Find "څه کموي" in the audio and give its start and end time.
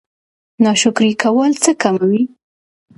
1.63-2.23